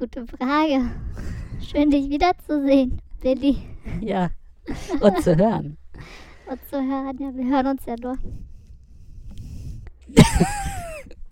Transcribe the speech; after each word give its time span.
Gute 0.00 0.26
Frage. 0.26 0.90
Schön, 1.60 1.90
dich 1.90 2.08
wiederzusehen, 2.08 3.02
Billy. 3.20 3.58
Ja. 4.00 4.30
Und 4.98 5.22
zu 5.22 5.36
hören. 5.36 5.76
Und 6.46 6.58
zu 6.70 6.76
hören. 6.76 7.18
Ja, 7.18 7.34
wir 7.34 7.44
hören 7.44 7.66
uns 7.66 7.84
ja 7.84 7.96
nur. 8.00 8.16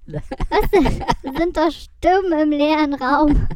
Was 0.08 0.70
denn? 0.70 0.84
Wir 1.22 1.32
sind 1.38 1.56
doch 1.56 1.70
Stimmen 1.70 2.40
im 2.42 2.50
leeren 2.50 2.92
Raum. 2.92 3.48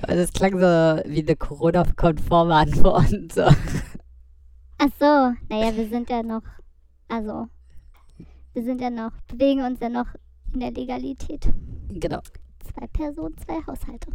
Aber 0.00 0.14
das 0.14 0.32
klang 0.32 0.52
so 0.52 1.02
wie 1.06 1.20
eine 1.20 1.36
Corona-konforme 1.36 2.54
Antwort. 2.54 3.30
So. 3.30 3.42
Ach 3.42 4.88
so, 4.98 5.34
naja, 5.50 5.76
wir 5.76 5.88
sind 5.90 6.08
ja 6.08 6.22
noch, 6.22 6.44
also, 7.08 7.48
wir 8.54 8.64
sind 8.64 8.80
ja 8.80 8.88
noch, 8.88 9.12
bewegen 9.28 9.62
uns 9.62 9.80
ja 9.80 9.90
noch 9.90 10.06
in 10.54 10.60
der 10.60 10.70
Legalität. 10.70 11.48
Genau. 11.88 12.20
Zwei 12.60 12.86
Personen, 12.86 13.36
zwei 13.38 13.60
Haushalte. 13.66 14.10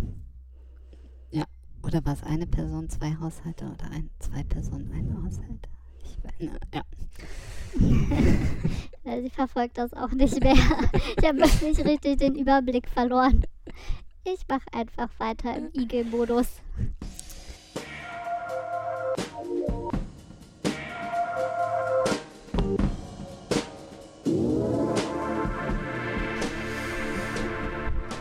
Oder 1.84 2.06
war 2.06 2.14
es 2.14 2.24
eine 2.24 2.46
Person, 2.46 2.90
zwei 2.90 3.16
Haushalte 3.16 3.66
oder 3.66 3.90
ein, 3.92 4.10
zwei 4.20 4.44
Personen, 4.44 4.92
ein 4.92 5.24
Haushalt? 5.24 5.68
Ich 6.04 6.18
meine, 6.24 6.60
ja. 6.74 6.82
Ja, 9.06 9.22
Sie 9.22 9.30
verfolgt 9.30 9.78
das 9.78 9.94
auch 9.94 10.12
nicht 10.12 10.44
mehr. 10.44 10.56
Ich 11.18 11.28
habe 11.28 11.40
nicht 11.40 11.86
richtig 11.86 12.18
den 12.18 12.36
Überblick 12.36 12.88
verloren. 12.90 13.44
Ich 14.26 14.46
mache 14.48 14.66
einfach 14.74 15.10
weiter 15.18 15.56
im 15.56 15.70
Igel-Modus. 15.74 16.48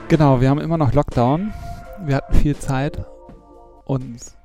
Genau, 0.09 0.41
wir 0.41 0.49
haben 0.49 0.59
immer 0.59 0.79
noch 0.79 0.95
Lockdown. 0.95 1.53
Wir 2.07 2.17
hatten 2.17 2.33
viel 2.33 2.57
Zeit, 2.57 3.05
uns 3.85 4.39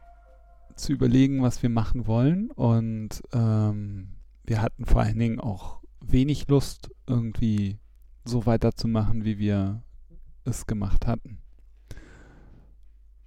zu 0.76 0.92
überlegen, 0.92 1.42
was 1.42 1.64
wir 1.64 1.70
machen 1.70 2.06
wollen. 2.06 2.52
Und 2.52 3.24
ähm, 3.32 4.10
wir 4.44 4.62
hatten 4.62 4.84
vor 4.84 5.02
allen 5.02 5.18
Dingen 5.18 5.40
auch 5.40 5.80
wenig 6.02 6.50
Lust, 6.50 6.92
irgendwie 7.08 7.80
so 8.26 8.46
weiterzumachen, 8.46 9.24
wie 9.24 9.40
wir 9.40 9.84
es 10.44 10.68
gemacht 10.68 11.08
hatten. 11.08 11.38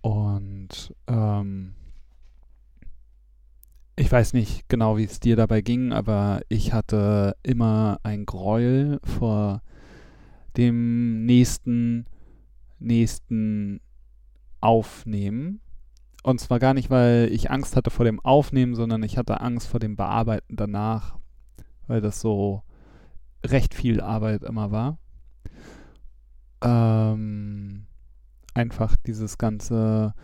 Und 0.03 0.95
ähm, 1.07 1.75
ich 3.97 4.13
weiß 4.13 4.35
nicht 4.35 4.69
genau, 4.69 4.99
wie 4.99 5.05
es 5.05 5.21
dir 5.21 5.37
dabei 5.37 5.63
ging, 5.63 5.95
aber 5.95 6.43
ich 6.51 6.75
hatte 6.75 7.35
immer 7.43 7.99
ein 8.03 8.27
Gräuel 8.27 9.01
vor 9.03 9.63
dem 10.59 11.25
nächsten, 11.25 12.05
nächsten 12.79 13.81
Aufnehmen. 14.61 15.61
Und 16.23 16.41
zwar 16.41 16.59
gar 16.59 16.75
nicht, 16.75 16.91
weil 16.91 17.29
ich 17.31 17.51
Angst 17.51 17.77
hatte 17.77 17.91
vor 17.91 18.05
dem 18.05 18.21
Aufnehmen, 18.21 18.75
sondern 18.75 19.03
ich 19.03 19.17
hatte 19.17 19.41
Angst 19.41 19.69
vor 19.69 19.81
dem 19.81 19.97
Bearbeiten 19.97 20.57
danach, 20.57 21.17
weil 21.87 22.01
das 22.01 22.21
so 22.21 22.63
recht 23.45 23.75
viel 23.75 24.01
Arbeit 24.01 24.43
immer 24.43 24.73
war. 24.73 24.99
Ähm, 26.63 27.87
einfach 28.55 28.97
dieses 29.07 29.39
ganze 29.39 30.15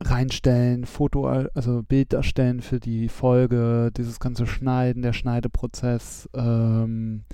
reinstellen, 0.00 0.84
Foto, 0.84 1.26
also 1.26 1.82
Bild 1.82 2.12
erstellen 2.12 2.60
für 2.60 2.80
die 2.80 3.08
Folge, 3.08 3.90
dieses 3.96 4.20
ganze 4.20 4.46
Schneiden, 4.46 5.02
der 5.02 5.14
Schneideprozess, 5.14 6.28
ähm, 6.34 7.24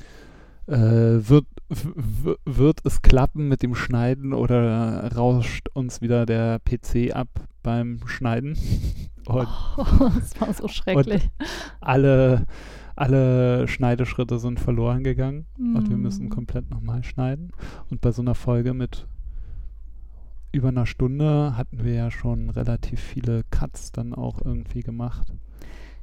äh, 0.66 1.28
wird, 1.28 1.46
wird 2.44 2.80
es 2.84 3.02
klappen 3.02 3.48
mit 3.48 3.62
dem 3.62 3.74
Schneiden 3.74 4.32
oder 4.32 5.12
rauscht 5.14 5.68
uns 5.74 6.00
wieder 6.00 6.26
der 6.26 6.58
PC 6.60 7.14
ab 7.14 7.28
beim 7.62 8.00
Schneiden? 8.06 8.56
Und 9.26 9.46
Oh, 9.76 9.84
das 10.18 10.40
war 10.40 10.52
so 10.52 10.66
schrecklich. 10.68 11.30
alle, 11.80 12.46
alle 12.96 13.68
Schneideschritte 13.68 14.40
sind 14.40 14.58
verloren 14.58 15.04
gegangen 15.04 15.46
und 15.56 15.88
wir 15.88 15.96
müssen 15.96 16.26
Mm. 16.26 16.30
komplett 16.30 16.68
nochmal 16.70 17.04
schneiden. 17.04 17.52
Und 17.88 18.00
bei 18.00 18.10
so 18.10 18.20
einer 18.20 18.34
Folge 18.34 18.74
mit 18.74 19.06
über 20.50 20.68
einer 20.68 20.86
Stunde 20.86 21.56
hatten 21.56 21.84
wir 21.84 21.94
ja 21.94 22.10
schon 22.10 22.50
relativ 22.50 22.98
viele 23.00 23.42
Cuts 23.50 23.92
dann 23.92 24.12
auch 24.12 24.42
irgendwie 24.44 24.80
gemacht. 24.80 25.32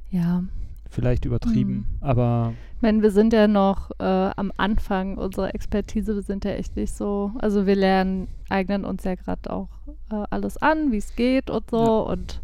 Ja, 0.08 0.42
Vielleicht 0.90 1.24
übertrieben, 1.24 1.72
Mhm. 1.72 1.86
aber 2.00 2.52
ich 2.76 2.82
meine, 2.82 3.02
wir 3.02 3.10
sind 3.12 3.32
ja 3.32 3.46
noch 3.46 3.90
äh, 4.00 4.04
am 4.04 4.52
Anfang 4.56 5.18
unserer 5.18 5.54
Expertise. 5.54 6.14
Wir 6.16 6.22
sind 6.22 6.44
ja 6.44 6.52
echt 6.52 6.76
nicht 6.76 6.94
so, 6.96 7.30
also 7.38 7.66
wir 7.66 7.76
lernen, 7.76 8.26
eignen 8.48 8.84
uns 8.84 9.04
ja 9.04 9.14
gerade 9.14 9.50
auch 9.50 9.68
äh, 10.10 10.24
alles 10.30 10.56
an, 10.56 10.90
wie 10.90 10.96
es 10.96 11.14
geht 11.14 11.48
und 11.50 11.70
so. 11.70 11.84
Ja. 11.84 12.12
Und 12.12 12.40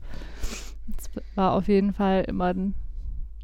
es 0.96 1.10
war 1.34 1.54
auf 1.54 1.66
jeden 1.68 1.92
Fall 1.92 2.24
immer 2.28 2.46
ein 2.46 2.74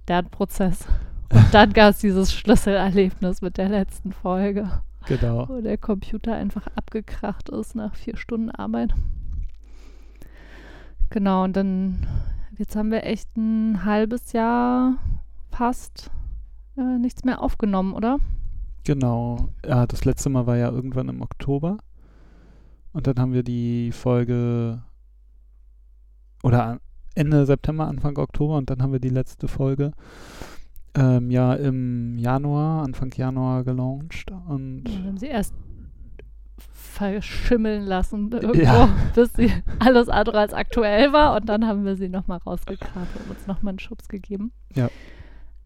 Lernprozess. 0.09 0.87
Und 1.33 1.53
dann 1.55 1.73
gab 1.73 1.93
es 1.93 1.99
dieses 2.01 2.33
Schlüsselerlebnis 2.35 3.41
mit 3.41 3.57
der 3.57 3.71
letzten 3.71 4.13
Folge, 4.13 4.83
genau. 5.07 5.49
wo 5.49 5.63
der 5.63 5.79
Computer 5.79 6.35
einfach 6.35 6.67
abgekracht 6.77 7.49
ist 7.49 7.75
nach 7.75 7.95
vier 7.95 8.19
Stunden 8.19 8.51
Arbeit. 8.51 8.93
Genau, 11.09 11.45
und 11.45 11.57
dann, 11.57 12.07
jetzt 12.63 12.77
haben 12.77 12.93
wir 12.93 13.05
echt 13.05 13.37
ein 13.37 13.85
halbes 13.85 14.33
Jahr 14.33 14.97
fast 15.51 16.13
äh, 16.77 16.99
nichts 16.99 17.25
mehr 17.25 17.43
aufgenommen, 17.43 17.93
oder? 17.93 18.19
Genau. 18.85 19.49
Ja, 19.67 19.85
das 19.85 20.05
letzte 20.05 20.31
Mal 20.31 20.47
war 20.47 20.57
ja 20.57 20.71
irgendwann 20.71 21.09
im 21.09 21.23
Oktober. 21.23 21.79
Und 22.93 23.09
dann 23.09 23.19
haben 23.19 23.33
wir 23.33 23.43
die 23.43 23.91
Folge 23.91 24.81
oder 26.45 26.79
Ende 27.17 27.47
September, 27.47 27.89
Anfang 27.89 28.17
Oktober 28.17 28.57
und 28.57 28.71
dann 28.71 28.81
haben 28.81 28.93
wir 28.93 29.01
die 29.01 29.09
letzte 29.09 29.49
Folge 29.49 29.91
ähm, 30.95 31.33
ja 31.33 31.55
im 31.55 32.17
Januar, 32.17 32.85
Anfang 32.85 33.11
Januar 33.13 33.65
gelauncht. 33.65 34.31
Und 34.47 34.85
Wir 34.85 35.05
haben 35.05 35.19
sie 35.19 35.27
erst 35.27 35.55
verschimmeln 36.93 37.85
lassen, 37.85 38.31
irgendwo, 38.31 38.61
Ja. 38.63 38.89
bis 39.15 39.33
sie 39.33 39.51
alles 39.79 40.09
andere 40.09 40.39
als 40.39 40.53
aktuell 40.53 41.13
war. 41.13 41.35
Und 41.37 41.49
dann 41.49 41.67
haben 41.67 41.85
wir 41.85 41.97
sie 41.97 42.09
nochmal 42.09 42.39
rausgekramt 42.39 43.09
und 43.17 43.31
uns 43.31 43.47
nochmal 43.47 43.71
einen 43.71 43.79
Schubs 43.79 44.09
gegeben. 44.09 44.53
Ja. 44.75 44.89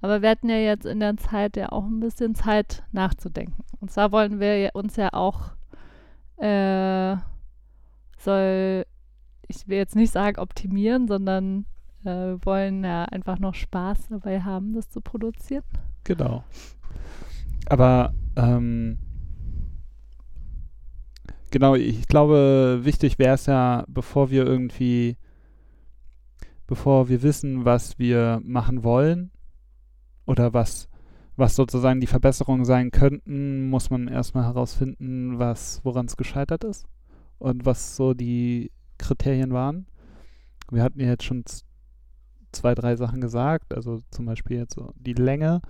Aber 0.01 0.23
wir 0.23 0.31
hatten 0.31 0.49
ja 0.49 0.57
jetzt 0.57 0.87
in 0.87 1.01
der 1.01 1.17
Zeit 1.17 1.57
ja 1.57 1.73
auch 1.73 1.85
ein 1.85 2.01
bisschen 2.01 2.35
Zeit 2.35 2.85
nachzudenken. 2.93 3.65
Und 3.81 3.91
zwar 3.91 4.13
wollen 4.13 4.39
wir 4.41 4.71
uns 4.75 4.97
ja 4.97 5.13
auch, 5.13 5.53
äh, 6.39 7.17
soll, 8.19 8.87
ich 9.49 9.67
will 9.67 9.79
jetzt 9.79 9.97
nicht 9.97 10.13
sagen 10.13 10.39
optimieren, 10.39 11.09
sondern 11.09 11.67
äh, 12.05 12.09
wir 12.09 12.39
wollen 12.45 12.85
ja 12.85 13.05
einfach 13.05 13.39
noch 13.39 13.55
Spaß 13.55 14.09
dabei 14.11 14.43
haben, 14.43 14.75
das 14.75 14.89
zu 14.91 15.01
produzieren. 15.01 15.65
Genau. 16.05 16.45
Aber 17.69 18.15
ähm, 18.37 18.99
genau, 21.51 21.75
ich 21.75 22.07
glaube, 22.09 22.81
wichtig 22.83 23.19
wäre 23.19 23.35
es 23.35 23.47
ja, 23.47 23.85
bevor 23.89 24.31
wir 24.31 24.47
irgendwie, 24.47 25.17
bevor 26.67 27.09
wir 27.09 27.23
wissen, 27.23 27.65
was 27.65 27.99
wir 27.99 28.41
machen 28.45 28.85
wollen 28.85 29.31
oder 30.27 30.53
was, 30.53 30.89
was 31.37 31.57
sozusagen 31.57 32.01
die 32.01 32.07
Verbesserungen 32.07 32.65
sein 32.65 32.91
könnten, 32.91 33.69
muss 33.69 33.91
man 33.91 34.09
erstmal 34.09 34.45
herausfinden, 34.45 35.39
was, 35.39 35.81
woran 35.85 36.07
es 36.07 36.17
gescheitert 36.17 36.65
ist 36.65 36.87
und 37.39 37.67
was 37.67 37.97
so 37.97 38.15
die 38.15 38.71
Kriterien 38.99 39.53
waren. 39.53 39.87
Wir 40.71 40.83
hatten 40.83 41.01
ja 41.01 41.09
jetzt 41.09 41.25
schon 41.25 41.45
zwei, 42.53 42.75
drei 42.75 42.97
Sachen 42.97 43.21
gesagt, 43.21 43.75
also 43.75 44.03
zum 44.11 44.27
Beispiel 44.27 44.57
jetzt 44.57 44.75
so 44.75 44.93
die 44.97 45.13
Länge, 45.13 45.61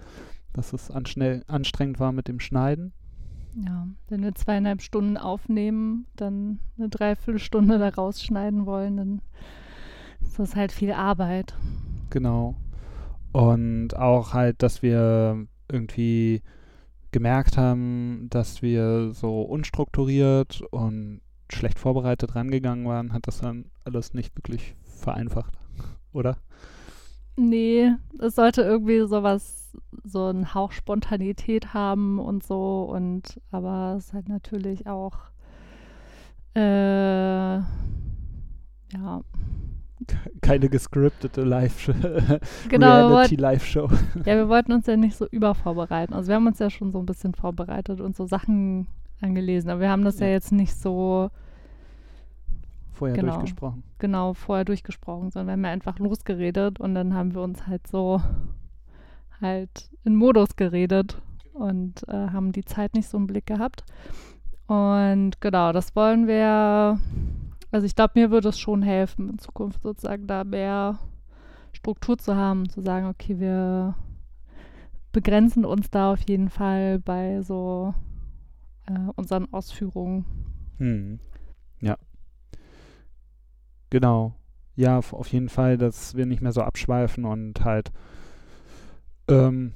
dass 0.53 0.73
es 0.73 0.91
anstrengend 0.91 2.01
war 2.01 2.13
mit 2.13 2.29
dem 2.29 2.41
Schneiden. 2.41 2.93
Ja, 3.65 3.89
wenn 4.09 4.23
wir 4.23 4.35
zweieinhalb 4.35 4.83
Stunden 4.83 5.17
aufnehmen, 5.17 6.07
dann 6.17 6.59
eine 6.77 6.91
Dreiviertelstunde 6.91 7.79
da 7.79 7.89
rausschneiden 7.89 8.67
wollen, 8.67 8.97
dann 8.99 9.23
ist 10.21 10.39
das 10.39 10.55
halt 10.55 10.73
viel 10.73 10.93
Arbeit. 10.93 11.55
Genau. 12.11 12.55
Und 13.33 13.97
auch 13.97 14.35
halt, 14.35 14.63
dass 14.63 14.83
wir 14.83 15.47
irgendwie 15.71 16.43
gemerkt 17.13 17.57
haben, 17.57 18.27
dass 18.29 18.61
wir 18.61 19.13
so 19.15 19.41
unstrukturiert 19.43 20.63
und 20.71 21.23
schlecht 21.51 21.79
vorbereitet 21.79 22.35
rangegangen 22.35 22.87
waren, 22.87 23.13
hat 23.13 23.27
das 23.27 23.41
dann 23.41 23.67
alles 23.85 24.13
nicht 24.13 24.37
wirklich 24.37 24.75
vereinfacht, 24.85 25.55
oder? 26.13 26.37
Nee, 27.37 27.93
es 28.19 28.35
sollte 28.35 28.63
irgendwie 28.63 29.07
sowas, 29.07 29.77
so 30.05 30.27
einen 30.27 30.55
Hauch 30.55 30.73
Spontanität 30.73 31.75
haben 31.75 32.19
und 32.19 32.43
so 32.45 32.85
und 32.91 33.41
aber 33.51 33.95
es 33.99 34.07
ist 34.07 34.13
halt 34.15 34.29
natürlich 34.29 34.87
auch 34.87 35.19
äh, 36.55 37.57
ja 37.59 39.21
Keine 40.41 40.69
gescriptete 40.69 41.43
Live 41.43 41.89
Genau, 42.69 42.87
wir 42.87 43.09
Reality 43.09 43.13
wollten, 43.13 43.41
Live-Show. 43.43 43.89
ja, 44.25 44.37
wir 44.37 44.49
wollten 44.49 44.73
uns 44.73 44.87
ja 44.87 44.97
nicht 44.97 45.17
so 45.17 45.27
übervorbereiten. 45.27 46.15
Also 46.15 46.29
wir 46.29 46.37
haben 46.37 46.47
uns 46.47 46.59
ja 46.59 46.71
schon 46.71 46.93
so 46.93 46.99
ein 46.99 47.07
bisschen 47.07 47.35
vorbereitet 47.35 48.01
und 48.01 48.17
so 48.17 48.27
Sachen 48.27 48.87
angelesen, 49.21 49.71
aber 49.71 49.81
wir 49.81 49.91
haben 49.91 50.05
das 50.05 50.19
ja, 50.21 50.27
Ja. 50.27 50.33
jetzt 50.33 50.53
nicht 50.53 50.75
so 50.75 51.31
Vorher 52.97 53.15
Genau. 53.17 53.35
durchgesprochen. 53.35 53.83
genau 53.99 54.33
vorher 54.33 54.65
durchgesprochen, 54.65 55.31
sondern 55.31 55.47
wir 55.49 55.53
haben 55.53 55.65
ja 55.65 55.71
einfach 55.71 55.99
losgeredet 55.99 56.81
und 56.81 56.95
dann 56.95 57.13
haben 57.15 57.35
wir 57.35 57.43
uns 57.43 57.67
halt 57.67 57.87
so 57.87 58.23
halt 59.41 59.91
in 60.05 60.15
Modus 60.15 60.57
geredet 60.57 61.21
und 61.53 62.09
äh, 62.09 62.29
haben 62.31 62.53
die 62.53 62.65
Zeit 62.65 62.95
nicht 62.95 63.07
so 63.09 63.19
im 63.19 63.27
Blick 63.27 63.45
gehabt. 63.47 63.85
Und 64.67 65.41
genau, 65.41 65.73
das 65.73 65.95
wollen 65.95 66.27
wir, 66.27 66.99
also 67.71 67.87
ich 67.87 67.95
glaube, 67.95 68.13
mir 68.17 68.31
würde 68.31 68.49
es 68.49 68.59
schon 68.59 68.81
helfen, 68.83 69.29
in 69.29 69.39
Zukunft 69.39 69.83
sozusagen 69.83 70.27
da 70.27 70.43
mehr 70.45 70.99
Struktur 71.73 72.17
zu 72.17 72.35
haben, 72.35 72.69
zu 72.71 72.81
sagen, 72.81 73.07
okay, 73.07 73.39
wir 73.39 73.95
begrenzen 75.13 75.65
uns 75.67 75.91
da 75.91 76.13
auf 76.13 76.21
jeden 76.29 76.49
Fall 76.49 76.99
bei 76.99 77.43
so 77.43 77.95
äh, 78.87 79.11
unseren 79.17 79.53
Ausführungen. 79.53 80.25
Hm. 80.79 81.21
Ja. 81.81 81.97
Genau. 83.91 84.35
Ja, 84.75 84.99
auf 84.99 85.29
jeden 85.29 85.49
Fall, 85.49 85.79
dass 85.79 86.15
wir 86.15 86.27
nicht 86.27 86.43
mehr 86.43 86.53
so 86.53 86.61
abschweifen 86.61 87.25
und 87.25 87.65
halt 87.65 87.93
ähm, 89.29 89.73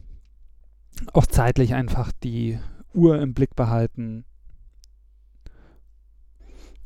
auch 1.12 1.26
zeitlich 1.26 1.74
einfach 1.74 2.12
die 2.22 2.58
Uhr 2.92 3.20
im 3.20 3.34
Blick 3.34 3.56
behalten. 3.56 4.24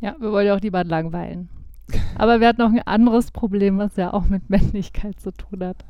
Ja, 0.00 0.16
wir 0.20 0.30
wollen 0.32 0.46
ja 0.46 0.54
auch 0.54 0.60
niemanden 0.60 0.90
langweilen. 0.90 1.48
Aber 2.16 2.40
wir 2.40 2.48
hatten 2.48 2.60
noch 2.60 2.70
ein 2.70 2.86
anderes 2.86 3.30
Problem, 3.30 3.78
was 3.78 3.96
ja 3.96 4.12
auch 4.12 4.28
mit 4.28 4.48
Männlichkeit 4.50 5.20
zu 5.20 5.32
tun 5.32 5.64
hat. 5.64 5.84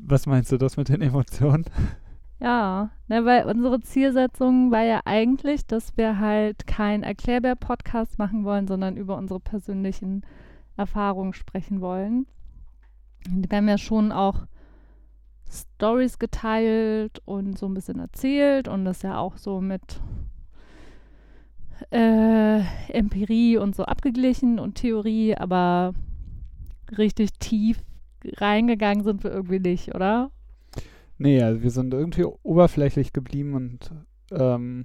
Was 0.00 0.26
meinst 0.26 0.52
du 0.52 0.58
das 0.58 0.76
mit 0.76 0.88
den 0.88 1.02
Emotionen? 1.02 1.64
Ja, 2.40 2.90
ne, 3.08 3.24
weil 3.24 3.46
unsere 3.46 3.80
Zielsetzung 3.80 4.70
war 4.70 4.82
ja 4.82 5.00
eigentlich, 5.04 5.66
dass 5.66 5.96
wir 5.96 6.20
halt 6.20 6.66
kein 6.68 7.02
Erklärbär-Podcast 7.02 8.18
machen 8.18 8.44
wollen, 8.44 8.68
sondern 8.68 8.96
über 8.96 9.16
unsere 9.16 9.40
persönlichen 9.40 10.22
Erfahrungen 10.76 11.34
sprechen 11.34 11.80
wollen. 11.80 12.26
Wir 13.28 13.56
haben 13.56 13.68
ja 13.68 13.78
schon 13.78 14.12
auch 14.12 14.46
Stories 15.50 16.18
geteilt 16.20 17.20
und 17.24 17.58
so 17.58 17.66
ein 17.66 17.74
bisschen 17.74 17.98
erzählt 17.98 18.68
und 18.68 18.84
das 18.84 19.02
ja 19.02 19.18
auch 19.18 19.36
so 19.36 19.60
mit 19.60 20.00
äh, 21.90 22.60
Empirie 22.92 23.56
und 23.56 23.74
so 23.74 23.84
abgeglichen 23.84 24.60
und 24.60 24.76
Theorie, 24.76 25.36
aber 25.36 25.94
richtig 26.96 27.32
tief 27.38 27.82
reingegangen 28.24 29.04
sind 29.04 29.24
wir 29.24 29.32
irgendwie 29.32 29.60
nicht, 29.60 29.94
oder? 29.94 30.30
Nee, 31.18 31.42
also 31.42 31.62
wir 31.62 31.70
sind 31.70 31.92
irgendwie 31.92 32.24
oberflächlich 32.24 33.12
geblieben 33.12 33.54
und 33.54 33.92
ähm, 34.30 34.84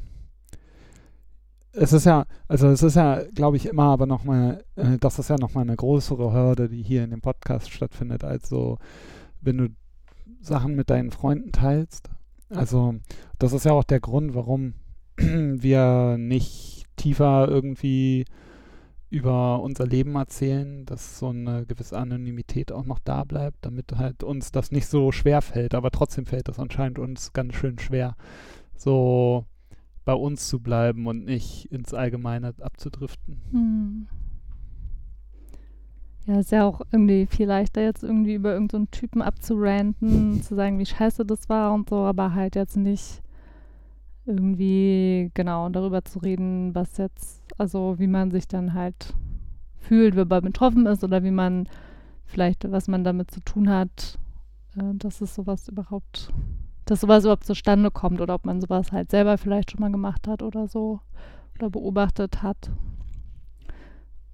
es 1.73 1.93
ist 1.93 2.05
ja, 2.05 2.25
also 2.47 2.67
es 2.67 2.83
ist 2.83 2.95
ja, 2.95 3.21
glaube 3.33 3.57
ich, 3.57 3.65
immer 3.67 3.85
aber 3.85 4.05
nochmal, 4.05 4.63
äh, 4.75 4.97
das 4.99 5.19
ist 5.19 5.29
ja 5.29 5.37
nochmal 5.37 5.63
eine 5.63 5.75
größere 5.75 6.33
Hürde, 6.33 6.69
die 6.69 6.83
hier 6.83 7.03
in 7.03 7.11
dem 7.11 7.21
Podcast 7.21 7.71
stattfindet, 7.71 8.23
als 8.23 8.49
so, 8.49 8.77
wenn 9.41 9.57
du 9.57 9.69
Sachen 10.39 10.75
mit 10.75 10.89
deinen 10.89 11.11
Freunden 11.11 11.51
teilst. 11.51 12.09
Also 12.49 12.95
das 13.39 13.53
ist 13.53 13.65
ja 13.65 13.71
auch 13.71 13.83
der 13.83 13.99
Grund, 13.99 14.35
warum 14.35 14.73
wir 15.17 16.17
nicht 16.17 16.85
tiefer 16.95 17.47
irgendwie 17.49 18.25
über 19.13 19.61
unser 19.61 19.85
Leben 19.85 20.15
erzählen, 20.15 20.87
dass 20.87 21.19
so 21.19 21.29
eine 21.29 21.67
gewisse 21.67 21.95
Anonymität 21.97 22.71
auch 22.71 22.85
noch 22.85 22.97
da 22.97 23.23
bleibt, 23.23 23.57
damit 23.61 23.93
halt 23.95 24.23
uns 24.23 24.51
das 24.51 24.71
nicht 24.71 24.87
so 24.87 25.11
schwer 25.11 25.43
fällt. 25.43 25.75
Aber 25.75 25.91
trotzdem 25.91 26.25
fällt 26.25 26.49
es 26.49 26.57
anscheinend 26.57 26.97
uns 26.97 27.31
ganz 27.31 27.53
schön 27.53 27.77
schwer, 27.77 28.15
so 28.75 29.45
bei 30.03 30.13
uns 30.13 30.47
zu 30.47 30.59
bleiben 30.59 31.05
und 31.05 31.25
nicht 31.25 31.71
ins 31.71 31.93
Allgemeine 31.93 32.55
abzudriften. 32.59 33.39
Hm. 33.51 34.07
Ja, 36.25 36.39
ist 36.39 36.51
ja 36.51 36.65
auch 36.65 36.81
irgendwie 36.91 37.27
viel 37.27 37.47
leichter, 37.47 37.83
jetzt 37.83 38.03
irgendwie 38.03 38.33
über 38.33 38.53
irgendeinen 38.53 38.89
Typen 38.89 39.21
abzuranten, 39.21 40.41
zu 40.43 40.55
sagen, 40.55 40.79
wie 40.79 40.87
scheiße 40.87 41.23
das 41.23 41.49
war 41.49 41.71
und 41.73 41.89
so, 41.89 41.97
aber 41.97 42.33
halt 42.33 42.55
jetzt 42.55 42.77
nicht 42.77 43.22
irgendwie, 44.25 45.31
genau, 45.33 45.69
darüber 45.69 46.03
zu 46.03 46.19
reden, 46.19 46.73
was 46.73 46.97
jetzt, 46.97 47.43
also 47.57 47.99
wie 47.99 48.07
man 48.07 48.31
sich 48.31 48.47
dann 48.47 48.73
halt 48.73 49.13
fühlt, 49.77 50.15
wenn 50.15 50.27
man 50.27 50.43
betroffen 50.43 50.85
ist 50.85 51.03
oder 51.03 51.23
wie 51.23 51.31
man 51.31 51.67
vielleicht, 52.25 52.69
was 52.71 52.87
man 52.87 53.03
damit 53.03 53.31
zu 53.31 53.41
tun 53.41 53.69
hat, 53.69 54.17
äh, 54.77 54.93
dass 54.95 55.21
es 55.21 55.35
sowas 55.35 55.67
überhaupt, 55.67 56.31
dass 56.85 57.01
sowas 57.01 57.23
überhaupt 57.23 57.45
zustande 57.45 57.91
kommt 57.91 58.21
oder 58.21 58.35
ob 58.35 58.45
man 58.45 58.61
sowas 58.61 58.91
halt 58.91 59.11
selber 59.11 59.37
vielleicht 59.37 59.71
schon 59.71 59.81
mal 59.81 59.91
gemacht 59.91 60.27
hat 60.27 60.41
oder 60.41 60.67
so 60.67 61.01
oder 61.55 61.69
beobachtet 61.69 62.41
hat 62.41 62.71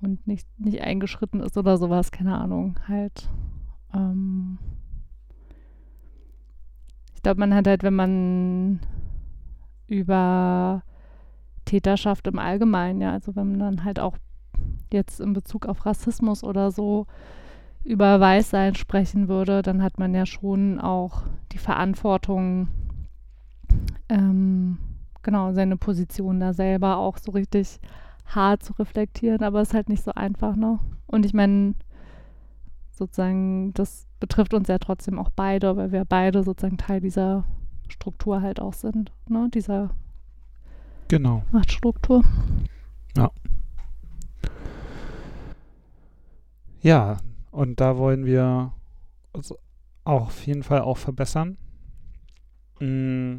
und 0.02 0.26
nicht, 0.28 0.48
nicht 0.60 0.82
eingeschritten 0.82 1.42
ist 1.42 1.58
oder 1.58 1.78
sowas, 1.78 2.12
keine 2.12 2.38
Ahnung, 2.38 2.80
halt. 2.88 3.30
Ähm 3.94 4.60
ich 7.16 7.24
glaube, 7.24 7.40
man 7.40 7.54
hat 7.54 7.68
halt, 7.68 7.84
wenn 7.84 7.96
man 7.96 8.80
über 9.90 10.84
Täterschaft 11.66 12.28
im 12.28 12.40
Allgemeinen, 12.40 13.02
ja, 13.02 13.12
also 13.12 13.36
wenn 13.36 13.52
man 13.52 13.60
dann 13.60 13.84
halt 13.84 14.00
auch 14.00 14.18
jetzt 14.92 15.20
in 15.20 15.34
Bezug 15.34 15.66
auf 15.66 15.86
Rassismus 15.86 16.44
oder 16.44 16.72
so 16.72 17.06
über 17.84 18.20
Weißsein 18.20 18.76
sprechen 18.76 19.28
würde, 19.28 19.62
dann 19.62 19.82
hat 19.82 20.00
man 20.00 20.14
ja 20.14 20.26
schon 20.26 20.80
auch 20.80 21.24
die 21.52 21.58
Verantwortung, 21.58 22.68
ähm, 24.10 24.78
genau, 25.24 25.54
seine 25.54 25.78
Position 25.78 26.40
da 26.40 26.54
selber 26.54 26.98
auch 26.98 27.18
so 27.18 27.32
richtig 27.32 27.80
hart 28.26 28.64
zu 28.64 28.74
reflektieren, 28.74 29.44
aber 29.44 29.62
es 29.62 29.70
ist 29.70 29.74
halt 29.74 29.90
nicht 29.90 30.04
so 30.04 30.12
einfach, 30.12 30.56
ne? 30.56 30.80
Und 31.08 31.26
ich 31.26 31.34
meine, 31.34 31.74
sozusagen, 32.92 33.74
das 33.74 34.08
betrifft 34.20 34.54
uns 34.54 34.68
ja 34.68 34.78
trotzdem 34.78 35.18
auch 35.18 35.30
beide, 35.36 35.78
weil 35.78 35.92
wir 35.92 36.06
beide 36.06 36.44
sozusagen 36.44 36.78
Teil 36.78 37.00
dieser 37.00 37.46
Struktur 37.92 38.42
halt 38.42 38.60
auch 38.60 38.74
sind, 38.74 39.12
ne? 39.28 39.50
Dieser 39.54 39.92
Genau. 41.08 41.44
Machtstruktur. 41.52 42.24
Ja, 46.82 47.18
und 47.52 47.82
da 47.82 47.98
wollen 47.98 48.26
wir 48.26 48.72
uns 49.34 49.54
auch 50.06 50.28
auf 50.28 50.48
jeden 50.48 50.64
Fall 50.64 50.82
auch 50.82 50.98
verbessern. 50.98 51.58
Mm. 52.80 53.38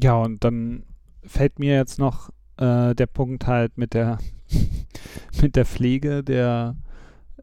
Ja, 0.00 0.14
und 0.16 0.44
dann 0.44 0.84
fällt 1.24 1.58
mir 1.58 1.74
jetzt 1.74 1.98
noch 1.98 2.30
äh, 2.56 2.94
der 2.94 3.06
Punkt 3.06 3.46
halt 3.46 3.76
mit 3.78 3.94
der 3.94 4.18
mit 5.42 5.56
der 5.56 5.64
Pflege 5.64 6.22
der 6.22 6.76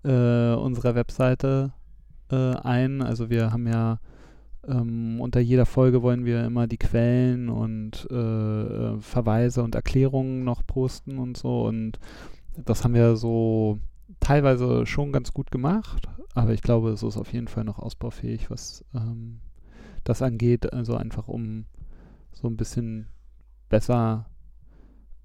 äh, 0.03 0.53
unserer 0.53 0.95
Webseite 0.95 1.73
äh, 2.31 2.55
ein. 2.55 3.01
Also 3.01 3.29
wir 3.29 3.51
haben 3.51 3.67
ja 3.67 3.99
ähm, 4.67 5.19
unter 5.19 5.39
jeder 5.39 5.65
Folge 5.65 6.01
wollen 6.01 6.25
wir 6.25 6.45
immer 6.45 6.67
die 6.67 6.77
Quellen 6.77 7.49
und 7.49 8.07
äh, 8.11 8.15
äh, 8.15 8.99
Verweise 8.99 9.63
und 9.63 9.75
Erklärungen 9.75 10.43
noch 10.43 10.65
posten 10.65 11.17
und 11.17 11.37
so 11.37 11.65
und 11.67 11.99
das 12.57 12.83
haben 12.83 12.93
wir 12.93 13.15
so 13.15 13.79
teilweise 14.19 14.85
schon 14.85 15.11
ganz 15.11 15.33
gut 15.33 15.51
gemacht, 15.51 16.07
aber 16.33 16.53
ich 16.53 16.61
glaube, 16.61 16.89
es 16.91 17.03
ist 17.03 17.17
auf 17.17 17.33
jeden 17.33 17.47
Fall 17.47 17.63
noch 17.63 17.79
ausbaufähig, 17.79 18.49
was 18.49 18.85
ähm, 18.93 19.39
das 20.03 20.21
angeht. 20.21 20.73
Also 20.73 20.95
einfach 20.95 21.27
um 21.27 21.65
so 22.33 22.47
ein 22.47 22.57
bisschen 22.57 23.07
besser 23.69 24.25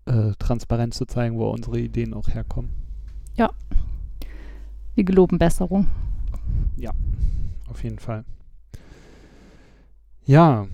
äh, 0.07 0.33
transparent 0.39 0.95
zu 0.95 1.07
zeigen, 1.07 1.39
wo 1.39 1.49
unsere 1.49 1.79
Ideen 1.79 2.15
auch 2.15 2.29
herkommen. 2.29 2.71
Wir 4.95 5.05
geloben 5.05 5.39
Besserung. 5.39 5.89
Auf 7.69 7.83
jeden 7.85 7.99
Fall. 7.99 8.25
Ja. 10.27 10.67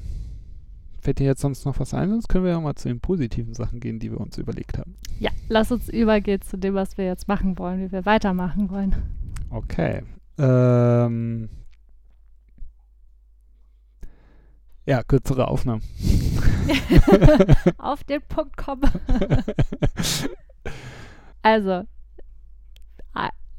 Fällt 1.00 1.18
dir 1.18 1.26
jetzt 1.26 1.40
sonst 1.40 1.64
noch 1.64 1.78
was 1.78 1.94
ein? 1.94 2.10
Sonst 2.10 2.28
können 2.28 2.44
wir 2.44 2.52
ja 2.52 2.60
mal 2.60 2.74
zu 2.74 2.88
den 2.88 3.00
positiven 3.00 3.54
Sachen 3.54 3.80
gehen, 3.80 3.98
die 3.98 4.10
wir 4.10 4.20
uns 4.20 4.38
überlegt 4.38 4.78
haben. 4.78 4.96
Ja, 5.18 5.30
lass 5.48 5.70
uns 5.72 5.88
übergehen 5.88 6.40
zu 6.42 6.56
dem, 6.56 6.74
was 6.74 6.96
wir 6.96 7.04
jetzt 7.04 7.28
machen 7.28 7.58
wollen, 7.58 7.80
wie 7.80 7.92
wir 7.92 8.06
weitermachen 8.06 8.70
wollen. 8.70 8.94
Okay. 9.50 10.02
Ähm. 10.38 11.48
Ja, 14.86 15.02
kürzere 15.02 15.48
Aufnahmen. 15.48 15.82
Auf 17.78 18.04
den 18.04 18.22
Punkt 18.28 18.56
kommen. 18.56 18.90
Also, 21.44 21.82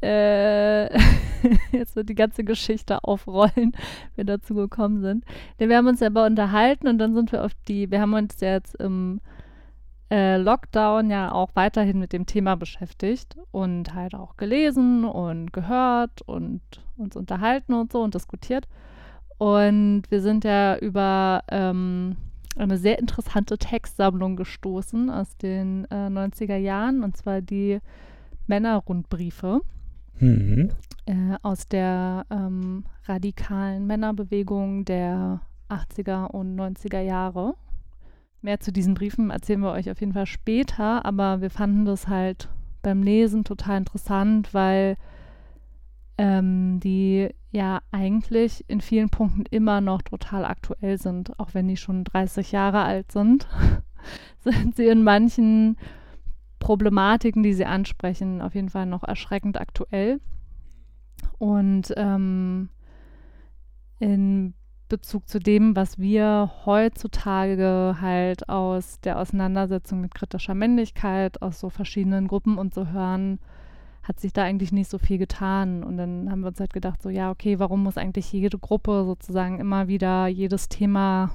äh, 0.03 0.93
jetzt 1.71 1.95
wird 1.95 2.09
die 2.09 2.15
ganze 2.15 2.43
Geschichte 2.43 3.03
aufrollen, 3.03 3.53
wie 4.13 4.17
wir 4.17 4.25
dazu 4.25 4.53
gekommen 4.53 5.01
sind. 5.01 5.25
Denn 5.59 5.69
wir 5.69 5.77
haben 5.77 5.87
uns 5.87 5.99
ja 5.99 6.07
aber 6.07 6.25
unterhalten 6.25 6.87
und 6.87 6.97
dann 6.97 7.13
sind 7.13 7.31
wir 7.31 7.43
auf 7.43 7.53
die, 7.67 7.89
wir 7.89 8.01
haben 8.01 8.13
uns 8.13 8.39
ja 8.39 8.51
jetzt 8.51 8.75
im 8.75 9.21
äh, 10.11 10.37
Lockdown 10.37 11.09
ja 11.09 11.31
auch 11.31 11.49
weiterhin 11.55 11.99
mit 11.99 12.13
dem 12.13 12.25
Thema 12.25 12.55
beschäftigt 12.55 13.37
und 13.51 13.93
halt 13.93 14.13
auch 14.13 14.37
gelesen 14.37 15.05
und 15.05 15.53
gehört 15.53 16.21
und 16.23 16.61
uns 16.97 17.15
unterhalten 17.15 17.73
und 17.73 17.91
so 17.91 18.01
und 18.01 18.13
diskutiert. 18.13 18.67
Und 19.37 20.03
wir 20.09 20.21
sind 20.21 20.43
ja 20.43 20.77
über 20.77 21.43
ähm, 21.49 22.17
eine 22.55 22.77
sehr 22.77 22.99
interessante 22.99 23.57
Textsammlung 23.57 24.35
gestoßen 24.35 25.09
aus 25.09 25.37
den 25.37 25.85
äh, 25.85 26.07
90er 26.07 26.57
Jahren, 26.57 27.03
und 27.03 27.17
zwar 27.17 27.41
die 27.41 27.79
Männerrundbriefe 28.45 29.61
Mhm. 30.19 30.69
äh, 31.05 31.35
aus 31.41 31.67
der 31.67 32.25
ähm, 32.29 32.85
radikalen 33.05 33.87
Männerbewegung 33.87 34.85
der 34.85 35.41
80er 35.69 36.27
und 36.27 36.55
90er 36.55 37.01
Jahre. 37.01 37.55
Mehr 38.41 38.59
zu 38.59 38.71
diesen 38.71 38.93
Briefen 38.93 39.29
erzählen 39.29 39.61
wir 39.61 39.71
euch 39.71 39.89
auf 39.89 39.99
jeden 39.99 40.13
Fall 40.13 40.25
später, 40.25 41.05
aber 41.05 41.41
wir 41.41 41.49
fanden 41.49 41.85
das 41.85 42.07
halt 42.07 42.49
beim 42.81 43.01
Lesen 43.01 43.43
total 43.43 43.77
interessant, 43.77 44.53
weil 44.53 44.97
ähm, 46.17 46.79
die 46.79 47.29
ja 47.51 47.81
eigentlich 47.91 48.65
in 48.67 48.81
vielen 48.81 49.09
Punkten 49.09 49.45
immer 49.49 49.81
noch 49.81 50.01
total 50.01 50.45
aktuell 50.45 50.97
sind, 50.97 51.39
auch 51.39 51.53
wenn 51.53 51.67
die 51.67 51.77
schon 51.77 52.03
30 52.03 52.51
Jahre 52.51 52.83
alt 52.83 53.11
sind, 53.11 53.47
sind 54.43 54.75
sie 54.75 54.87
in 54.87 55.03
manchen 55.03 55.77
Problematiken, 56.63 57.43
die 57.43 57.53
sie 57.53 57.65
ansprechen, 57.65 58.41
auf 58.41 58.55
jeden 58.55 58.69
Fall 58.69 58.85
noch 58.85 59.03
erschreckend 59.03 59.59
aktuell. 59.59 60.21
Und 61.37 61.93
ähm, 61.97 62.69
in 63.99 64.53
Bezug 64.87 65.27
zu 65.27 65.39
dem, 65.39 65.75
was 65.75 65.99
wir 65.99 66.51
heutzutage 66.65 67.97
halt 67.99 68.47
aus 68.47 69.01
der 69.01 69.19
Auseinandersetzung 69.19 69.99
mit 69.99 70.15
kritischer 70.15 70.55
Männlichkeit, 70.55 71.41
aus 71.41 71.59
so 71.59 71.69
verschiedenen 71.69 72.29
Gruppen 72.29 72.57
und 72.57 72.73
so 72.73 72.87
hören, 72.87 73.39
hat 74.01 74.21
sich 74.21 74.31
da 74.31 74.43
eigentlich 74.43 74.71
nicht 74.71 74.89
so 74.89 74.99
viel 74.99 75.17
getan. 75.17 75.83
Und 75.83 75.97
dann 75.97 76.31
haben 76.31 76.41
wir 76.41 76.47
uns 76.47 76.61
halt 76.61 76.71
gedacht, 76.71 77.01
so 77.01 77.09
ja, 77.09 77.29
okay, 77.29 77.59
warum 77.59 77.83
muss 77.83 77.97
eigentlich 77.97 78.31
jede 78.31 78.57
Gruppe 78.57 79.03
sozusagen 79.03 79.59
immer 79.59 79.89
wieder 79.89 80.27
jedes 80.27 80.69
Thema 80.69 81.31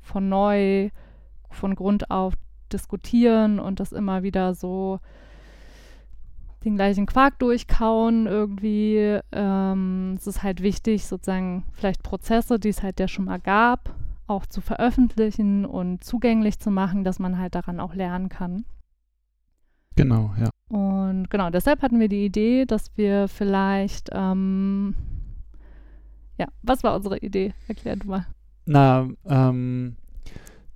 von 0.00 0.28
neu, 0.28 0.90
von 1.50 1.74
Grund 1.74 2.12
auf 2.12 2.34
diskutieren 2.68 3.58
und 3.58 3.80
das 3.80 3.92
immer 3.92 4.22
wieder 4.22 4.54
so 4.54 5.00
den 6.64 6.76
gleichen 6.76 7.06
Quark 7.06 7.38
durchkauen 7.38 8.26
irgendwie. 8.26 9.20
Ähm, 9.32 10.14
es 10.16 10.26
ist 10.26 10.42
halt 10.42 10.62
wichtig, 10.62 11.06
sozusagen 11.06 11.64
vielleicht 11.72 12.02
Prozesse, 12.02 12.58
die 12.58 12.70
es 12.70 12.82
halt 12.82 13.00
ja 13.00 13.08
schon 13.08 13.26
mal 13.26 13.40
gab, 13.40 13.94
auch 14.26 14.46
zu 14.46 14.60
veröffentlichen 14.60 15.64
und 15.64 16.04
zugänglich 16.04 16.58
zu 16.58 16.70
machen, 16.70 17.04
dass 17.04 17.18
man 17.18 17.38
halt 17.38 17.54
daran 17.54 17.80
auch 17.80 17.94
lernen 17.94 18.28
kann. 18.28 18.64
Genau, 19.96 20.32
ja. 20.38 20.50
Und 20.68 21.30
genau, 21.30 21.50
deshalb 21.50 21.82
hatten 21.82 21.98
wir 21.98 22.08
die 22.08 22.24
Idee, 22.24 22.66
dass 22.66 22.96
wir 22.96 23.26
vielleicht, 23.26 24.10
ähm, 24.12 24.94
ja, 26.36 26.46
was 26.62 26.84
war 26.84 26.94
unsere 26.94 27.18
Idee? 27.18 27.54
Erklär 27.66 27.96
du 27.96 28.08
mal. 28.08 28.26
Na, 28.66 29.08
ähm, 29.26 29.96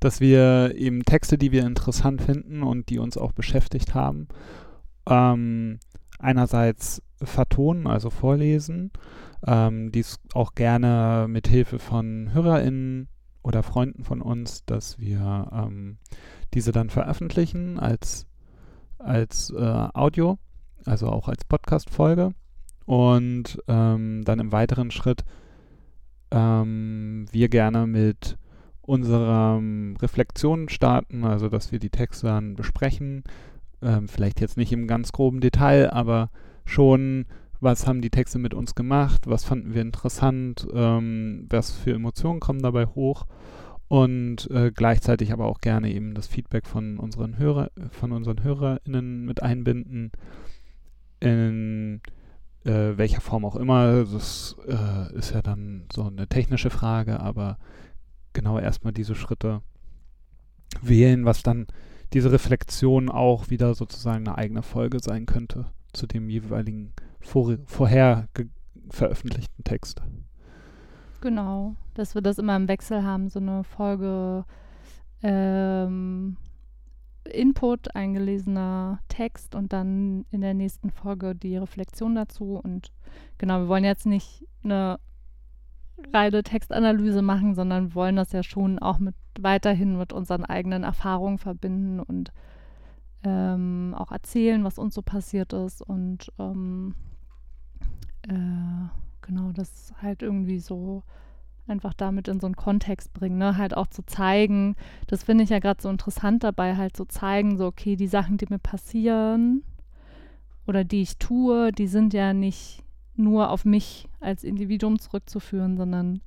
dass 0.02 0.20
wir 0.20 0.74
eben 0.74 1.04
Texte, 1.04 1.38
die 1.38 1.52
wir 1.52 1.64
interessant 1.64 2.22
finden 2.22 2.64
und 2.64 2.90
die 2.90 2.98
uns 2.98 3.16
auch 3.16 3.30
beschäftigt 3.30 3.94
haben, 3.94 4.26
ähm, 5.08 5.78
einerseits 6.18 7.02
vertonen, 7.22 7.86
also 7.86 8.10
vorlesen, 8.10 8.90
ähm, 9.46 9.92
dies 9.92 10.18
auch 10.34 10.56
gerne 10.56 11.26
mit 11.28 11.46
Hilfe 11.46 11.78
von 11.78 12.32
HörerInnen 12.32 13.08
oder 13.42 13.62
Freunden 13.62 14.02
von 14.02 14.20
uns, 14.20 14.64
dass 14.64 14.98
wir 14.98 15.48
ähm, 15.52 15.98
diese 16.52 16.72
dann 16.72 16.90
veröffentlichen 16.90 17.78
als, 17.78 18.26
als 18.98 19.50
äh, 19.50 19.88
Audio, 19.94 20.36
also 20.84 21.08
auch 21.10 21.28
als 21.28 21.44
Podcast-Folge. 21.44 22.34
Und 22.86 23.62
ähm, 23.68 24.22
dann 24.24 24.40
im 24.40 24.50
weiteren 24.50 24.90
Schritt 24.90 25.24
ähm, 26.32 27.26
wir 27.30 27.48
gerne 27.48 27.86
mit 27.86 28.36
unserer 28.82 29.60
Reflexion 30.00 30.68
starten, 30.68 31.24
also 31.24 31.48
dass 31.48 31.72
wir 31.72 31.78
die 31.78 31.90
Texte 31.90 32.26
dann 32.26 32.54
besprechen, 32.54 33.24
ähm, 33.80 34.08
vielleicht 34.08 34.40
jetzt 34.40 34.56
nicht 34.56 34.72
im 34.72 34.86
ganz 34.86 35.12
groben 35.12 35.40
Detail, 35.40 35.92
aber 35.92 36.30
schon, 36.64 37.26
was 37.60 37.86
haben 37.86 38.00
die 38.00 38.10
Texte 38.10 38.38
mit 38.38 38.54
uns 38.54 38.74
gemacht, 38.74 39.26
was 39.26 39.44
fanden 39.44 39.74
wir 39.74 39.82
interessant, 39.82 40.66
ähm, 40.72 41.46
was 41.48 41.70
für 41.70 41.94
Emotionen 41.94 42.40
kommen 42.40 42.60
dabei 42.60 42.86
hoch? 42.86 43.26
Und 43.88 44.50
äh, 44.50 44.72
gleichzeitig 44.74 45.32
aber 45.34 45.44
auch 45.44 45.60
gerne 45.60 45.92
eben 45.92 46.14
das 46.14 46.26
Feedback 46.26 46.66
von 46.66 46.98
unseren 46.98 47.36
Hörer, 47.36 47.70
von 47.90 48.12
unseren 48.12 48.42
HörerInnen 48.42 49.26
mit 49.26 49.42
einbinden, 49.42 50.12
in 51.20 52.00
äh, 52.64 52.96
welcher 52.96 53.20
Form 53.20 53.44
auch 53.44 53.56
immer. 53.56 54.04
Das 54.04 54.56
äh, 54.66 55.14
ist 55.14 55.34
ja 55.34 55.42
dann 55.42 55.84
so 55.92 56.04
eine 56.04 56.26
technische 56.26 56.70
Frage, 56.70 57.20
aber 57.20 57.58
genau 58.32 58.58
erstmal 58.58 58.92
diese 58.92 59.14
Schritte 59.14 59.62
wählen, 60.80 61.24
was 61.24 61.42
dann 61.42 61.66
diese 62.12 62.32
Reflexion 62.32 63.08
auch 63.08 63.50
wieder 63.50 63.74
sozusagen 63.74 64.26
eine 64.26 64.38
eigene 64.38 64.62
Folge 64.62 65.00
sein 65.00 65.26
könnte 65.26 65.66
zu 65.92 66.06
dem 66.06 66.28
jeweiligen 66.28 66.92
vor, 67.20 67.56
vorher 67.66 68.28
veröffentlichten 68.90 69.64
Text. 69.64 70.02
Genau, 71.20 71.76
dass 71.94 72.14
wir 72.14 72.22
das 72.22 72.38
immer 72.38 72.56
im 72.56 72.68
Wechsel 72.68 73.04
haben, 73.04 73.28
so 73.28 73.38
eine 73.38 73.64
Folge 73.64 74.44
ähm, 75.22 76.36
Input, 77.24 77.94
eingelesener 77.94 78.98
Text 79.08 79.54
und 79.54 79.72
dann 79.72 80.24
in 80.30 80.40
der 80.40 80.54
nächsten 80.54 80.90
Folge 80.90 81.34
die 81.34 81.56
Reflexion 81.56 82.16
dazu. 82.16 82.60
Und 82.62 82.92
genau, 83.38 83.60
wir 83.60 83.68
wollen 83.68 83.84
jetzt 83.84 84.06
nicht 84.06 84.44
eine 84.64 84.98
reine 86.12 86.42
Textanalyse 86.42 87.22
machen, 87.22 87.54
sondern 87.54 87.94
wollen 87.94 88.16
das 88.16 88.32
ja 88.32 88.42
schon 88.42 88.78
auch 88.78 88.98
mit 88.98 89.14
weiterhin 89.38 89.98
mit 89.98 90.12
unseren 90.12 90.44
eigenen 90.44 90.84
Erfahrungen 90.84 91.38
verbinden 91.38 92.00
und 92.00 92.32
ähm, 93.24 93.94
auch 93.96 94.12
erzählen, 94.12 94.64
was 94.64 94.78
uns 94.78 94.94
so 94.94 95.02
passiert 95.02 95.52
ist 95.52 95.80
und 95.80 96.32
ähm, 96.38 96.94
äh, 98.28 98.88
genau 99.22 99.52
das 99.52 99.92
halt 100.00 100.22
irgendwie 100.22 100.58
so 100.58 101.02
einfach 101.66 101.94
damit 101.94 102.28
in 102.28 102.40
so 102.40 102.46
einen 102.46 102.56
Kontext 102.56 103.12
bringen, 103.12 103.38
ne? 103.38 103.56
halt 103.56 103.76
auch 103.76 103.86
zu 103.86 104.04
zeigen, 104.04 104.74
das 105.06 105.22
finde 105.22 105.44
ich 105.44 105.50
ja 105.50 105.60
gerade 105.60 105.80
so 105.80 105.88
interessant 105.88 106.42
dabei, 106.42 106.76
halt 106.76 106.96
zu 106.96 107.04
zeigen, 107.04 107.56
so 107.56 107.66
okay, 107.66 107.96
die 107.96 108.08
Sachen, 108.08 108.36
die 108.36 108.46
mir 108.50 108.58
passieren 108.58 109.62
oder 110.66 110.84
die 110.84 111.02
ich 111.02 111.18
tue, 111.18 111.70
die 111.72 111.86
sind 111.86 112.14
ja 112.14 112.34
nicht 112.34 112.81
nur 113.16 113.50
auf 113.50 113.64
mich 113.64 114.08
als 114.20 114.44
Individuum 114.44 114.98
zurückzuführen, 114.98 115.76
sondern 115.76 116.20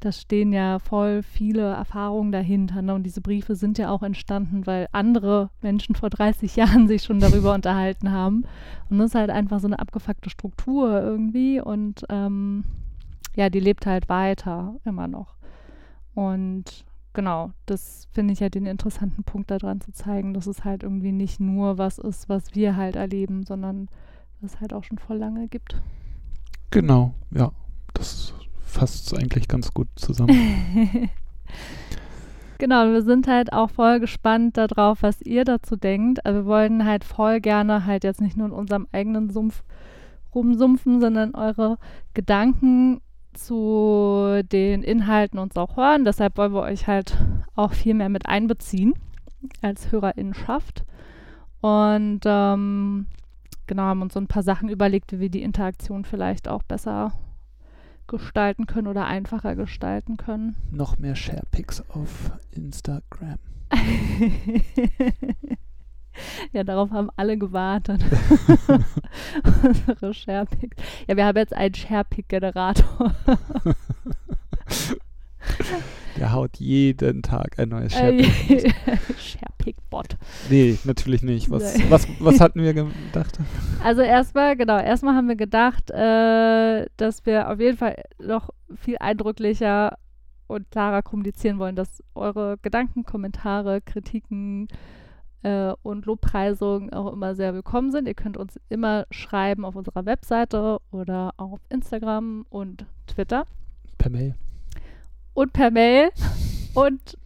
da 0.00 0.12
stehen 0.12 0.52
ja 0.52 0.78
voll 0.78 1.22
viele 1.22 1.74
Erfahrungen 1.74 2.32
dahinter. 2.32 2.80
Ne? 2.80 2.94
Und 2.94 3.02
diese 3.02 3.20
Briefe 3.20 3.54
sind 3.54 3.76
ja 3.76 3.90
auch 3.90 4.02
entstanden, 4.02 4.66
weil 4.66 4.88
andere 4.92 5.50
Menschen 5.60 5.94
vor 5.94 6.08
30 6.08 6.56
Jahren 6.56 6.88
sich 6.88 7.02
schon 7.02 7.20
darüber 7.20 7.54
unterhalten 7.54 8.10
haben. 8.10 8.44
Und 8.88 8.98
das 8.98 9.10
ist 9.10 9.14
halt 9.14 9.30
einfach 9.30 9.60
so 9.60 9.66
eine 9.66 9.78
abgefuckte 9.78 10.30
Struktur 10.30 11.00
irgendwie. 11.02 11.60
Und 11.60 12.04
ähm, 12.08 12.64
ja, 13.36 13.50
die 13.50 13.60
lebt 13.60 13.84
halt 13.84 14.08
weiter 14.08 14.74
immer 14.84 15.06
noch. 15.06 15.36
Und 16.14 16.86
genau, 17.12 17.50
das 17.66 18.08
finde 18.12 18.32
ich 18.32 18.40
halt 18.40 18.54
den 18.54 18.66
interessanten 18.66 19.22
Punkt 19.22 19.50
daran 19.50 19.82
zu 19.82 19.92
zeigen, 19.92 20.32
dass 20.32 20.46
es 20.46 20.64
halt 20.64 20.82
irgendwie 20.82 21.12
nicht 21.12 21.40
nur 21.40 21.76
was 21.76 21.98
ist, 21.98 22.28
was 22.30 22.54
wir 22.54 22.74
halt 22.74 22.96
erleben, 22.96 23.44
sondern 23.44 23.88
was 24.40 24.60
halt 24.60 24.72
auch 24.72 24.84
schon 24.84 24.98
voll 24.98 25.18
lange 25.18 25.46
gibt. 25.48 25.80
Genau, 26.70 27.14
ja. 27.32 27.52
Das 27.94 28.34
fasst 28.60 29.06
es 29.08 29.18
eigentlich 29.18 29.48
ganz 29.48 29.74
gut 29.74 29.88
zusammen. 29.96 31.10
genau, 32.58 32.84
wir 32.92 33.02
sind 33.02 33.26
halt 33.26 33.52
auch 33.52 33.70
voll 33.70 33.98
gespannt 34.00 34.56
darauf, 34.56 35.02
was 35.02 35.20
ihr 35.22 35.44
dazu 35.44 35.76
denkt. 35.76 36.24
Also 36.24 36.40
wir 36.40 36.46
wollen 36.46 36.84
halt 36.84 37.04
voll 37.04 37.40
gerne 37.40 37.86
halt 37.86 38.04
jetzt 38.04 38.20
nicht 38.20 38.36
nur 38.36 38.46
in 38.46 38.52
unserem 38.52 38.86
eigenen 38.92 39.30
Sumpf 39.30 39.64
rumsumpfen, 40.34 41.00
sondern 41.00 41.34
eure 41.34 41.78
Gedanken 42.14 43.00
zu 43.32 44.42
den 44.52 44.82
Inhalten 44.82 45.38
uns 45.38 45.56
auch 45.56 45.76
hören. 45.76 46.04
Deshalb 46.04 46.36
wollen 46.36 46.54
wir 46.54 46.62
euch 46.62 46.86
halt 46.86 47.16
auch 47.54 47.72
viel 47.72 47.94
mehr 47.94 48.08
mit 48.08 48.26
einbeziehen 48.26 48.94
als 49.62 49.90
Hörerinnenschaft. 49.90 50.84
Und 51.60 52.20
ähm, 52.24 53.06
genau, 53.70 53.84
haben 53.84 54.02
uns 54.02 54.14
so 54.14 54.20
ein 54.20 54.26
paar 54.26 54.42
Sachen 54.42 54.68
überlegt, 54.68 55.12
wie 55.12 55.20
wir 55.20 55.30
die 55.30 55.44
Interaktion 55.44 56.04
vielleicht 56.04 56.48
auch 56.48 56.64
besser 56.64 57.12
gestalten 58.08 58.66
können 58.66 58.88
oder 58.88 59.06
einfacher 59.06 59.54
gestalten 59.54 60.16
können. 60.16 60.56
Noch 60.72 60.98
mehr 60.98 61.14
Sharepics 61.14 61.80
auf 61.90 62.32
Instagram. 62.50 63.38
ja, 66.52 66.64
darauf 66.64 66.90
haben 66.90 67.10
alle 67.14 67.38
gewartet. 67.38 68.04
Unsere 69.62 70.14
Sharepics. 70.14 70.76
Ja, 71.06 71.16
wir 71.16 71.24
haben 71.24 71.38
jetzt 71.38 71.54
einen 71.54 71.74
Sharepic-Generator. 71.74 73.14
Der 76.16 76.32
haut 76.32 76.56
jeden 76.56 77.22
Tag 77.22 77.56
ein 77.60 77.68
neues 77.68 77.94
Äh, 77.94 78.28
SharePick-Bot. 79.90 80.16
nee, 80.48 80.78
natürlich 80.84 81.22
nicht. 81.22 81.50
Was, 81.50 81.76
Nee. 81.76 81.84
was, 81.88 82.06
was 82.20 82.40
hatten 82.40 82.62
wir 82.62 82.74
gedacht? 82.74 83.38
Also 83.82 84.02
erstmal, 84.02 84.56
genau, 84.56 84.78
erstmal 84.78 85.14
haben 85.14 85.28
wir 85.28 85.36
gedacht, 85.36 85.90
äh, 85.90 86.86
dass 86.98 87.24
wir 87.24 87.48
auf 87.50 87.58
jeden 87.60 87.78
Fall 87.78 87.96
noch 88.22 88.50
viel 88.76 88.96
eindrücklicher 89.00 89.96
und 90.48 90.70
klarer 90.70 91.00
kommunizieren 91.02 91.58
wollen, 91.58 91.76
dass 91.76 92.02
eure 92.14 92.58
Gedanken, 92.60 93.04
Kommentare, 93.04 93.80
Kritiken 93.80 94.68
äh, 95.42 95.72
und 95.82 96.04
Lobpreisungen 96.04 96.92
auch 96.92 97.10
immer 97.12 97.34
sehr 97.34 97.54
willkommen 97.54 97.90
sind. 97.90 98.06
Ihr 98.06 98.12
könnt 98.14 98.36
uns 98.36 98.60
immer 98.68 99.06
schreiben 99.10 99.64
auf 99.64 99.76
unserer 99.76 100.04
Webseite 100.04 100.78
oder 100.90 101.32
auf 101.38 101.60
Instagram 101.70 102.44
und 102.50 102.84
Twitter 103.06 103.46
Per 103.96 104.10
Mail. 104.10 104.34
und 105.32 105.52
per 105.54 105.70
Mail 105.70 106.10
und 106.74 107.16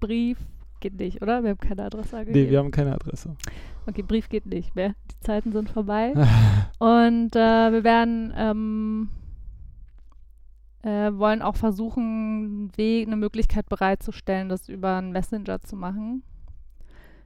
Brief 0.00 0.38
geht 0.82 0.98
nicht, 0.98 1.22
oder? 1.22 1.42
Wir 1.42 1.50
haben 1.50 1.58
keine 1.58 1.84
Adresse 1.84 2.18
angegeben. 2.18 2.44
Nee, 2.44 2.50
wir 2.50 2.58
haben 2.58 2.70
keine 2.70 2.92
Adresse. 2.92 3.34
Okay, 3.86 4.02
Brief 4.02 4.28
geht 4.28 4.44
nicht 4.44 4.74
mehr. 4.74 4.94
Die 5.10 5.20
Zeiten 5.20 5.52
sind 5.52 5.70
vorbei. 5.70 6.12
Und 6.78 7.34
äh, 7.34 7.72
wir 7.72 7.84
werden 7.84 8.34
ähm, 8.36 9.08
äh, 10.82 11.12
wollen 11.14 11.42
auch 11.42 11.56
versuchen, 11.56 12.70
Weg, 12.76 13.06
eine 13.06 13.16
Möglichkeit 13.16 13.68
bereitzustellen, 13.68 14.48
das 14.48 14.68
über 14.68 14.96
einen 14.96 15.12
Messenger 15.12 15.60
zu 15.62 15.76
machen. 15.76 16.22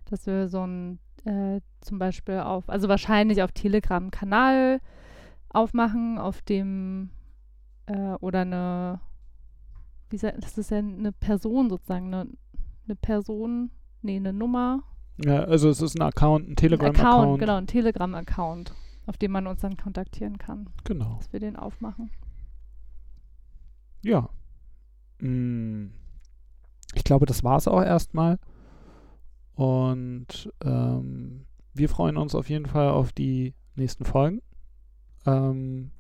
Dass 0.09 0.27
wir 0.27 0.49
so 0.49 0.65
ein 0.65 0.99
äh, 1.25 1.61
zum 1.81 1.99
Beispiel 1.99 2.39
auf, 2.39 2.69
also 2.69 2.89
wahrscheinlich 2.89 3.43
auf 3.43 3.53
Telegram 3.53 4.03
einen 4.03 4.11
Kanal 4.11 4.81
aufmachen, 5.49 6.19
auf 6.19 6.43
dem 6.43 7.11
äh, 7.87 8.15
oder 8.21 8.43
eine, 8.43 9.01
wie 10.11 10.19
sagt, 10.19 10.43
das 10.43 10.59
ist 10.59 10.71
ja 10.71 10.79
eine 10.79 11.13
Person 11.13 11.69
sozusagen, 11.69 12.15
eine, 12.15 12.29
eine 12.87 12.97
Person, 12.97 13.71
nee, 14.03 14.17
eine 14.17 14.33
Nummer, 14.33 14.83
ja, 15.19 15.45
also 15.45 15.71
es 15.71 15.81
ist 15.81 15.99
ein 15.99 16.03
Account, 16.03 16.49
ein 16.49 16.57
Telegram-Account. 16.57 17.07
Account, 17.07 17.39
genau, 17.41 17.57
ein 17.57 17.67
Telegram-Account, 17.67 18.75
auf 19.07 19.17
dem 19.17 19.33
man 19.33 19.47
uns 19.47 19.61
dann 19.61 19.77
kontaktieren 19.77 20.37
kann, 20.39 20.69
Genau. 20.85 21.17
dass 21.17 21.33
wir 21.33 21.41
den 21.41 21.57
aufmachen. 21.57 22.11
Ja. 24.03 24.29
Mm. 25.21 25.87
Ich 26.95 27.05
glaube, 27.05 27.27
das 27.27 27.43
war 27.45 27.57
es 27.57 27.67
auch 27.67 27.83
erstmal. 27.83 28.39
Und 29.55 30.53
ähm, 30.63 31.47
wir 31.73 31.89
freuen 31.89 32.19
uns 32.19 32.35
auf 32.35 32.51
jeden 32.51 32.67
Fall 32.67 32.91
auf 32.91 33.13
die 33.13 33.55
nächsten 33.75 34.05
Folgen. 34.05 34.43
Ähm, 35.25 35.93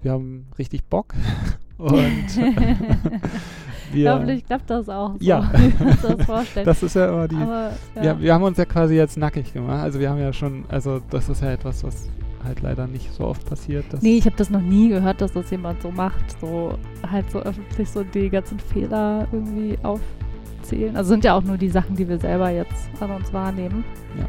wir 0.00 0.12
haben 0.12 0.50
richtig 0.58 0.84
Bock. 0.84 1.14
Und 1.78 2.26
wir, 3.92 4.12
Hoffentlich 4.12 4.46
klappt 4.46 4.70
das 4.70 4.88
auch. 4.88 5.12
So, 5.12 5.24
Ja. 5.24 5.50
das 6.02 6.64
das 6.64 6.82
ist 6.82 6.94
ja 6.96 7.08
immer 7.08 7.28
die. 7.28 7.36
Aber, 7.36 7.72
ja. 7.96 8.02
Ja, 8.02 8.20
wir 8.20 8.34
haben 8.34 8.44
uns 8.44 8.58
ja 8.58 8.64
quasi 8.64 8.94
jetzt 8.94 9.16
nackig 9.16 9.52
gemacht. 9.52 9.82
Also 9.82 9.98
wir 10.00 10.10
haben 10.10 10.20
ja 10.20 10.32
schon, 10.32 10.64
also 10.68 11.00
das 11.10 11.28
ist 11.28 11.42
ja 11.42 11.52
etwas, 11.52 11.84
was 11.84 12.08
halt 12.44 12.62
leider 12.62 12.86
nicht 12.86 13.12
so 13.12 13.24
oft 13.24 13.44
passiert. 13.46 13.84
Nee, 14.00 14.18
ich 14.18 14.26
habe 14.26 14.36
das 14.36 14.50
noch 14.50 14.60
nie 14.60 14.88
gehört, 14.88 15.20
dass 15.20 15.32
das 15.32 15.50
jemand 15.50 15.82
so 15.82 15.90
macht. 15.90 16.38
So 16.40 16.78
halt 17.10 17.30
so 17.30 17.40
öffentlich 17.40 17.90
so 17.90 18.02
die 18.04 18.30
ganzen 18.30 18.58
Fehler 18.58 19.26
irgendwie 19.32 19.78
aufzählen. 19.82 20.96
Also 20.96 21.10
sind 21.10 21.24
ja 21.24 21.34
auch 21.34 21.42
nur 21.42 21.56
die 21.56 21.68
Sachen, 21.70 21.96
die 21.96 22.08
wir 22.08 22.18
selber 22.18 22.50
jetzt 22.50 22.90
an 23.00 23.10
uns 23.10 23.32
wahrnehmen. 23.32 23.84
Ja. 24.18 24.26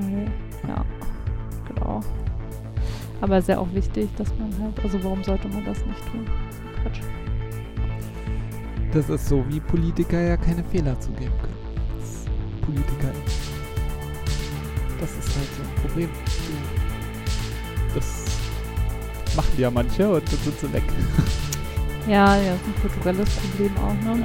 Weil, 0.00 0.26
ja, 0.68 0.84
genau. 1.68 2.00
Aber 3.20 3.38
ist 3.38 3.48
ja 3.48 3.58
auch 3.58 3.72
wichtig, 3.72 4.08
dass 4.16 4.28
man 4.38 4.52
halt, 4.62 4.78
also 4.82 5.02
warum 5.02 5.22
sollte 5.24 5.48
man 5.48 5.64
das 5.64 5.84
nicht 5.86 6.12
tun? 6.12 6.26
Quatsch. 6.82 7.00
Das 8.94 9.10
ist 9.10 9.28
so, 9.28 9.44
wie 9.48 9.58
Politiker 9.58 10.20
ja 10.20 10.36
keine 10.36 10.62
Fehler 10.62 10.98
zugeben 11.00 11.32
können. 11.40 11.56
Das 11.98 12.24
Politiker. 12.64 13.12
Das 15.00 15.10
ist 15.10 15.36
halt 15.36 15.48
so 15.56 15.62
ein 15.62 15.82
Problem. 15.82 16.08
Das 17.92 18.24
machen 19.36 19.52
ja 19.58 19.68
manche 19.68 20.08
und 20.08 20.32
dann 20.32 20.38
sind 20.38 20.60
sie 20.60 20.72
weg. 20.72 20.84
Ja, 22.06 22.36
ja, 22.36 22.52
ist 22.52 22.60
ein 22.66 22.74
kulturelles 22.82 23.30
Problem 23.30 23.70
auch, 23.78 23.94
ne? 24.04 24.24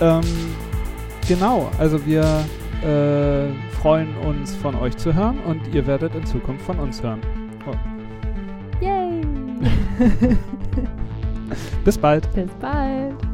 Ähm, 0.00 0.22
genau, 1.28 1.70
also 1.78 2.06
wir 2.06 2.22
äh, 2.82 3.52
freuen 3.82 4.16
uns 4.26 4.56
von 4.56 4.74
euch 4.76 4.96
zu 4.96 5.12
hören 5.14 5.38
und 5.40 5.60
ihr 5.74 5.86
werdet 5.86 6.14
in 6.14 6.24
Zukunft 6.24 6.64
von 6.64 6.78
uns 6.78 7.02
hören. 7.02 7.20
Yay! 8.80 9.20
Bis 11.84 11.98
bald. 11.98 12.32
Bis 12.34 12.50
bald! 12.60 13.29